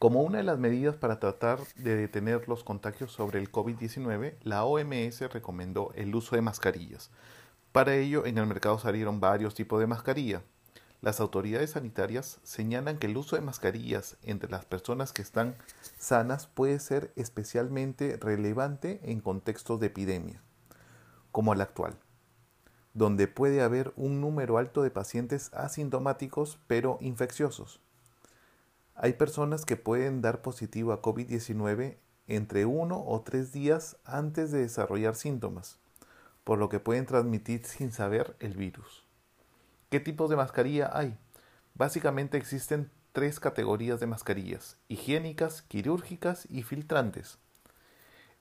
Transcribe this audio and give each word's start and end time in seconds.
Como 0.00 0.22
una 0.22 0.38
de 0.38 0.44
las 0.44 0.58
medidas 0.58 0.96
para 0.96 1.20
tratar 1.20 1.60
de 1.76 1.94
detener 1.94 2.48
los 2.48 2.64
contagios 2.64 3.12
sobre 3.12 3.38
el 3.38 3.52
COVID-19, 3.52 4.36
la 4.44 4.64
OMS 4.64 5.20
recomendó 5.30 5.92
el 5.94 6.14
uso 6.14 6.36
de 6.36 6.40
mascarillas. 6.40 7.10
Para 7.70 7.94
ello, 7.96 8.24
en 8.24 8.38
el 8.38 8.46
mercado 8.46 8.78
salieron 8.78 9.20
varios 9.20 9.54
tipos 9.54 9.78
de 9.78 9.86
mascarilla. 9.86 10.42
Las 11.02 11.20
autoridades 11.20 11.72
sanitarias 11.72 12.40
señalan 12.44 12.96
que 12.96 13.08
el 13.08 13.16
uso 13.18 13.36
de 13.36 13.42
mascarillas 13.42 14.16
entre 14.22 14.50
las 14.50 14.64
personas 14.64 15.12
que 15.12 15.20
están 15.20 15.54
sanas 15.98 16.46
puede 16.46 16.78
ser 16.78 17.12
especialmente 17.14 18.16
relevante 18.18 19.00
en 19.02 19.20
contextos 19.20 19.80
de 19.80 19.88
epidemia, 19.88 20.40
como 21.30 21.52
el 21.52 21.60
actual, 21.60 21.98
donde 22.94 23.28
puede 23.28 23.60
haber 23.60 23.92
un 23.96 24.22
número 24.22 24.56
alto 24.56 24.80
de 24.80 24.90
pacientes 24.90 25.52
asintomáticos 25.52 26.58
pero 26.68 26.96
infecciosos. 27.02 27.82
Hay 29.02 29.14
personas 29.14 29.64
que 29.64 29.78
pueden 29.78 30.20
dar 30.20 30.42
positivo 30.42 30.92
a 30.92 31.00
COVID-19 31.00 31.96
entre 32.26 32.66
uno 32.66 33.02
o 33.06 33.22
tres 33.22 33.50
días 33.50 33.96
antes 34.04 34.52
de 34.52 34.58
desarrollar 34.58 35.16
síntomas, 35.16 35.78
por 36.44 36.58
lo 36.58 36.68
que 36.68 36.80
pueden 36.80 37.06
transmitir 37.06 37.64
sin 37.64 37.92
saber 37.92 38.36
el 38.40 38.52
virus. 38.52 39.06
¿Qué 39.88 40.00
tipos 40.00 40.28
de 40.28 40.36
mascarilla 40.36 40.90
hay? 40.92 41.16
Básicamente 41.72 42.36
existen 42.36 42.90
tres 43.12 43.40
categorías 43.40 44.00
de 44.00 44.06
mascarillas, 44.06 44.76
higiénicas, 44.88 45.62
quirúrgicas 45.62 46.46
y 46.50 46.62
filtrantes. 46.62 47.38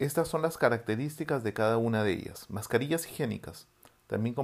Estas 0.00 0.26
son 0.26 0.42
las 0.42 0.58
características 0.58 1.44
de 1.44 1.52
cada 1.52 1.76
una 1.76 2.02
de 2.02 2.10
ellas. 2.10 2.50
Mascarillas 2.50 3.06
higiénicas, 3.06 3.68
también 4.08 4.34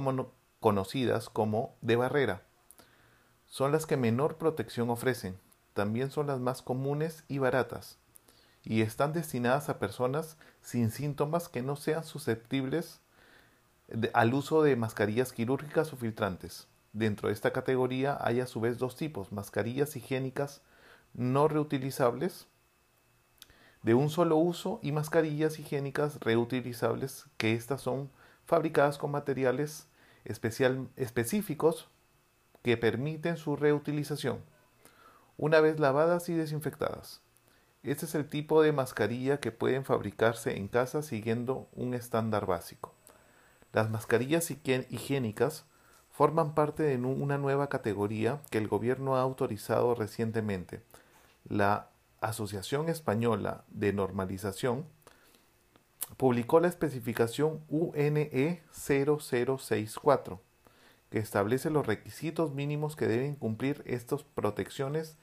conocidas 0.61 1.27
como 1.27 1.75
de 1.81 1.97
barrera, 1.97 2.43
son 3.45 3.73
las 3.73 3.85
que 3.85 3.97
menor 3.97 4.37
protección 4.37 4.89
ofrecen, 4.89 5.37
también 5.77 6.09
son 6.09 6.25
las 6.25 6.39
más 6.39 6.63
comunes 6.63 7.23
y 7.27 7.37
baratas, 7.37 7.99
y 8.63 8.81
están 8.81 9.13
destinadas 9.13 9.69
a 9.69 9.77
personas 9.77 10.35
sin 10.63 10.89
síntomas 10.89 11.49
que 11.49 11.61
no 11.61 11.75
sean 11.75 12.03
susceptibles 12.03 12.99
al 14.13 14.33
uso 14.33 14.63
de 14.63 14.75
mascarillas 14.75 15.33
quirúrgicas 15.33 15.93
o 15.93 15.95
filtrantes. 15.95 16.67
Dentro 16.93 17.27
de 17.27 17.35
esta 17.35 17.53
categoría 17.53 18.17
hay 18.19 18.39
a 18.39 18.47
su 18.47 18.59
vez 18.59 18.79
dos 18.79 18.95
tipos, 18.95 19.31
mascarillas 19.31 19.95
higiénicas 19.95 20.63
no 21.13 21.47
reutilizables 21.47 22.47
de 23.83 23.93
un 23.93 24.09
solo 24.09 24.35
uso 24.37 24.79
y 24.81 24.91
mascarillas 24.91 25.59
higiénicas 25.59 26.19
reutilizables 26.21 27.27
que 27.37 27.53
estas 27.53 27.81
son 27.81 28.09
fabricadas 28.45 28.97
con 28.97 29.11
materiales 29.11 29.85
específicos 30.25 31.87
que 32.63 32.77
permiten 32.77 33.37
su 33.37 33.55
reutilización 33.55 34.41
una 35.37 35.61
vez 35.61 35.79
lavadas 35.79 36.29
y 36.29 36.33
desinfectadas. 36.33 37.21
Este 37.83 38.05
es 38.05 38.15
el 38.15 38.27
tipo 38.27 38.61
de 38.61 38.71
mascarilla 38.71 39.39
que 39.39 39.51
pueden 39.51 39.85
fabricarse 39.85 40.57
en 40.57 40.67
casa 40.67 41.03
siguiendo 41.03 41.69
un 41.73 41.93
estándar 41.93 42.45
básico. 42.45 42.93
Las 43.71 43.89
mascarillas 43.89 44.49
higiénicas 44.51 45.65
forman 46.11 46.55
parte 46.55 46.83
de 46.83 46.97
una 46.97 47.37
nueva 47.37 47.69
categoría 47.69 48.41
que 48.49 48.57
el 48.57 48.67
gobierno 48.67 49.15
ha 49.15 49.21
autorizado 49.21 49.93
recientemente. 49.93 50.81
La 51.47 51.89
Asociación 52.19 52.89
Española 52.89 53.63
de 53.69 53.93
Normalización 53.93 54.85
publicó 56.17 56.59
la 56.59 56.67
especificación 56.67 57.61
UNE 57.69 58.63
0064, 58.71 60.41
que 61.11 61.19
establece 61.19 61.69
los 61.69 61.85
requisitos 61.85 62.53
mínimos 62.53 62.95
que 62.95 63.07
deben 63.07 63.35
cumplir 63.35 63.83
estas 63.85 64.23
protecciones 64.23 65.17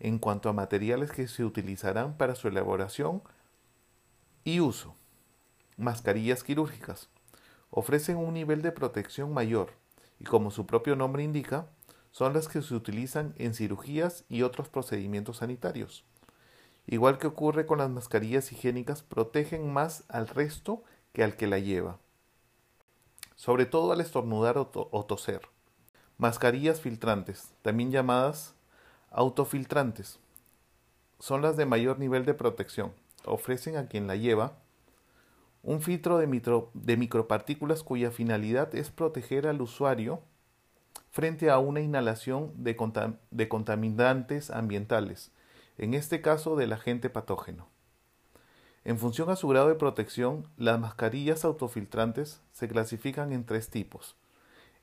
en 0.00 0.18
cuanto 0.18 0.48
a 0.48 0.54
materiales 0.54 1.12
que 1.12 1.28
se 1.28 1.44
utilizarán 1.44 2.16
para 2.16 2.34
su 2.34 2.48
elaboración 2.48 3.22
y 4.44 4.60
uso. 4.60 4.96
Mascarillas 5.76 6.42
quirúrgicas. 6.42 7.08
Ofrecen 7.70 8.16
un 8.16 8.34
nivel 8.34 8.62
de 8.62 8.72
protección 8.72 9.32
mayor 9.32 9.72
y 10.18 10.24
como 10.24 10.50
su 10.50 10.66
propio 10.66 10.96
nombre 10.96 11.22
indica, 11.22 11.68
son 12.10 12.32
las 12.32 12.48
que 12.48 12.62
se 12.62 12.74
utilizan 12.74 13.34
en 13.38 13.54
cirugías 13.54 14.24
y 14.28 14.42
otros 14.42 14.68
procedimientos 14.68 15.38
sanitarios. 15.38 16.04
Igual 16.86 17.18
que 17.18 17.28
ocurre 17.28 17.66
con 17.66 17.78
las 17.78 17.90
mascarillas 17.90 18.50
higiénicas, 18.50 19.02
protegen 19.02 19.72
más 19.72 20.04
al 20.08 20.26
resto 20.26 20.82
que 21.12 21.22
al 21.22 21.36
que 21.36 21.46
la 21.46 21.58
lleva, 21.58 21.98
sobre 23.36 23.66
todo 23.66 23.92
al 23.92 24.00
estornudar 24.00 24.58
o, 24.58 24.70
o 24.72 25.04
toser. 25.04 25.42
Mascarillas 26.18 26.80
filtrantes, 26.80 27.52
también 27.62 27.92
llamadas 27.92 28.54
Autofiltrantes. 29.10 30.20
Son 31.18 31.42
las 31.42 31.56
de 31.56 31.66
mayor 31.66 31.98
nivel 31.98 32.24
de 32.24 32.32
protección. 32.32 32.92
Ofrecen 33.24 33.76
a 33.76 33.88
quien 33.88 34.06
la 34.06 34.14
lleva 34.14 34.54
un 35.62 35.82
filtro 35.82 36.18
de, 36.18 36.96
micropartículas 36.96 37.82
cuya 37.82 38.10
finalidad 38.10 38.74
es 38.74 38.90
proteger 38.90 39.46
al 39.46 39.60
usuario 39.60 40.22
frente 41.10 41.50
a 41.50 41.58
una 41.58 41.80
inhalación 41.80 42.52
de, 42.56 42.76
contaminantes 43.48 44.50
ambientales, 44.50 45.32
en 45.76 45.94
este 45.94 46.22
caso 46.22 46.56
del 46.56 46.72
agente 46.72 47.10
patógeno. 47.10 47.66
En 48.84 48.96
función 48.98 49.28
a 49.28 49.36
su 49.36 49.48
grado 49.48 49.68
de 49.68 49.74
protección, 49.74 50.46
las 50.56 50.78
mascarillas 50.78 51.44
autofiltrantes 51.44 52.40
se 52.52 52.68
clasifican 52.68 53.32
en 53.32 53.44
tres 53.44 53.68
tipos. 53.68 54.16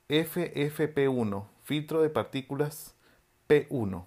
FFP1, 0.08 1.46
filtro 1.64 2.02
de 2.02 2.10
partículas 2.10 2.94
P1, 3.48 4.04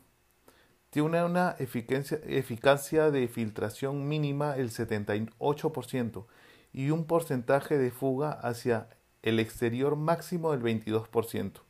tiene 0.92 1.24
una 1.24 1.56
eficacia, 1.58 3.12
de 3.12 3.28
filtración 3.30 4.10
mínima 4.10 4.58
el 4.58 4.72
78% 4.72 6.26
y 6.74 6.90
un 6.90 7.06
porcentaje 7.06 7.78
de 7.78 7.92
fuga 7.92 8.32
hacia 8.32 8.90
el 9.22 9.40
exterior 9.40 9.96
máximo 9.96 10.52
del 10.52 10.62
22%. 10.62 11.62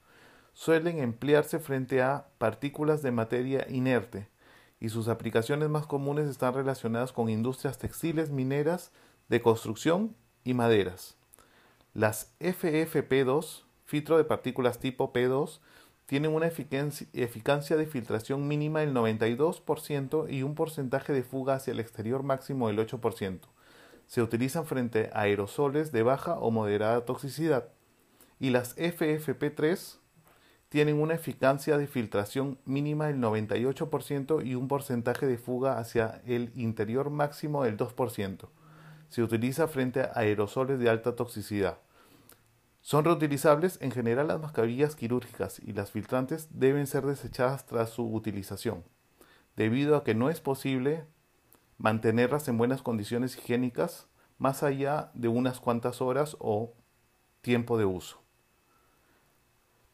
Suelen 0.54 0.98
emplearse 0.98 1.60
frente 1.60 2.02
a 2.02 2.30
partículas 2.40 3.04
de 3.04 3.12
materia 3.12 3.68
inerte 3.70 4.28
y 4.80 4.90
sus 4.90 5.08
aplicaciones 5.08 5.70
más 5.70 5.86
comunes 5.86 6.28
están 6.28 6.56
relacionadas 6.56 7.12
con 7.12 7.30
industrias 7.30 7.78
textiles, 7.78 8.32
mineras, 8.32 8.92
de 9.30 9.40
construcción 9.40 10.16
y 10.44 10.56
maderas. 10.56 11.16
Las 11.94 12.34
FFP2, 12.40 13.66
filtro 13.86 14.18
de 14.18 14.24
partículas 14.24 14.80
tipo 14.80 15.14
P2, 15.14 15.60
tienen 16.12 16.36
una 16.36 16.48
eficacia 16.48 17.78
de 17.78 17.86
filtración 17.86 18.46
mínima 18.46 18.82
del 18.82 18.94
92% 18.94 20.30
y 20.30 20.44
un 20.44 20.56
porcentaje 20.56 21.14
de 21.14 21.24
fuga 21.24 21.56
hacia 21.56 21.72
el 21.72 21.80
exterior 21.80 22.22
máximo 22.22 22.68
del 22.68 22.86
8%. 22.86 23.40
Se 24.08 24.22
utilizan 24.22 24.66
frente 24.66 25.10
a 25.14 25.22
aerosoles 25.22 25.94
de 25.94 26.04
baja 26.04 26.38
o 26.38 26.52
moderada 26.52 27.06
toxicidad. 27.06 27.70
Y 28.42 28.50
las 28.50 28.76
FFP3 28.76 30.00
tienen 30.68 31.02
una 31.02 31.14
eficacia 31.14 31.78
de 31.78 31.88
filtración 31.88 32.60
mínima 32.66 33.08
del 33.08 33.22
98% 33.22 34.46
y 34.46 34.56
un 34.56 34.68
porcentaje 34.68 35.28
de 35.28 35.38
fuga 35.38 35.80
hacia 35.80 36.22
el 36.26 36.52
interior 36.56 37.10
máximo 37.10 37.64
del 37.64 37.78
2%. 37.78 38.50
Se 39.08 39.24
utiliza 39.24 39.70
frente 39.70 40.02
a 40.02 40.12
aerosoles 40.16 40.78
de 40.78 40.90
alta 40.90 41.16
toxicidad. 41.16 41.78
Son 42.82 43.06
reutilizables, 43.06 43.78
en 43.82 43.92
general 43.92 44.28
las 44.28 44.42
mascarillas 44.42 44.96
quirúrgicas 44.96 45.60
y 45.60 45.74
las 45.74 45.92
filtrantes 45.92 46.48
deben 46.52 46.88
ser 46.88 47.06
desechadas 47.06 47.66
tras 47.66 47.92
su 47.92 48.12
utilización, 48.12 48.84
debido 49.56 49.96
a 49.96 50.04
que 50.04 50.16
no 50.16 50.30
es 50.30 50.42
posible 50.42 51.06
mantenerlas 51.78 52.48
en 52.48 52.58
buenas 52.58 52.82
condiciones 52.82 53.38
higiénicas 53.38 54.08
más 54.40 54.64
allá 54.64 55.12
de 55.14 55.28
unas 55.28 55.60
cuantas 55.60 56.02
horas 56.02 56.36
o 56.40 56.74
tiempo 57.42 57.78
de 57.78 57.86
uso. 57.86 58.22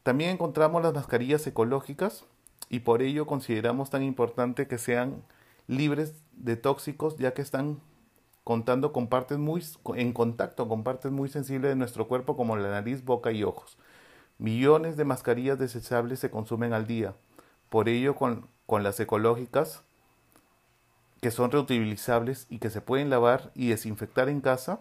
También 0.02 0.30
encontramos 0.30 0.82
las 0.82 0.94
mascarillas 0.94 1.46
ecológicas 1.46 2.24
y 2.70 2.80
por 2.80 3.02
ello 3.02 3.26
consideramos 3.26 3.90
tan 3.90 4.02
importante 4.02 4.66
que 4.66 4.78
sean 4.78 5.22
libres 5.66 6.14
de 6.32 6.56
tóxicos 6.56 7.16
ya 7.18 7.34
que 7.34 7.42
están 7.42 7.80
contando 8.48 8.94
con 8.94 9.08
partes 9.08 9.36
muy, 9.36 9.62
en 9.94 10.14
contacto 10.14 10.66
con 10.68 10.82
partes 10.82 11.12
muy 11.12 11.28
sensibles 11.28 11.68
de 11.68 11.76
nuestro 11.76 12.08
cuerpo 12.08 12.34
como 12.34 12.56
la 12.56 12.70
nariz, 12.70 13.04
boca 13.04 13.30
y 13.30 13.44
ojos. 13.44 13.76
Millones 14.38 14.96
de 14.96 15.04
mascarillas 15.04 15.58
desechables 15.58 16.18
se 16.18 16.30
consumen 16.30 16.72
al 16.72 16.86
día. 16.86 17.12
Por 17.68 17.90
ello, 17.90 18.16
con, 18.16 18.48
con 18.64 18.82
las 18.82 18.98
ecológicas, 19.00 19.82
que 21.20 21.30
son 21.30 21.50
reutilizables 21.50 22.46
y 22.48 22.58
que 22.58 22.70
se 22.70 22.80
pueden 22.80 23.10
lavar 23.10 23.50
y 23.54 23.68
desinfectar 23.68 24.30
en 24.30 24.40
casa 24.40 24.80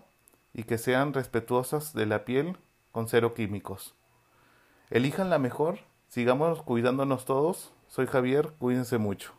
y 0.53 0.63
que 0.63 0.77
sean 0.77 1.11
respetuosas 1.11 1.93
de 1.93 2.05
la 2.05 2.23
piel 2.23 2.55
con 2.93 3.09
cero 3.09 3.33
químicos. 3.33 3.95
Elijan 4.89 5.29
la 5.29 5.39
mejor, 5.39 5.79
sigamos 6.07 6.63
cuidándonos 6.63 7.25
todos. 7.25 7.73
Soy 7.89 8.07
Javier, 8.07 8.53
cuídense 8.59 8.97
mucho. 8.97 9.36